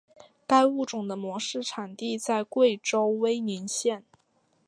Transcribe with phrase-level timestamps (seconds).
[0.47, 4.03] 该物种的模式产地在贵州威宁县。